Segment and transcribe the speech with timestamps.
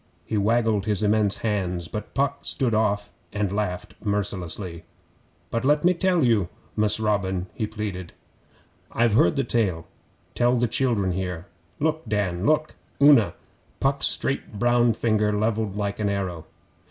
[0.25, 4.83] He waggled his immense hands, but Puck stood off and laughed mercilessly.
[5.51, 8.11] 'But let me tell you, Mus' Robin,' he pleaded.
[8.93, 9.85] 'I've heard the tale.
[10.33, 11.45] Tell the children here.
[11.79, 12.47] Look, Dan!
[12.47, 13.35] Look, Una!'
[13.79, 16.47] Puck's straight brown finger levelled like an arrow.